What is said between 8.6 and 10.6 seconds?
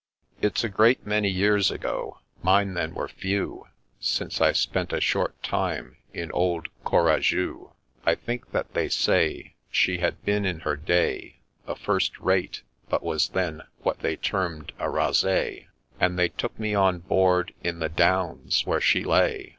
they say She had been,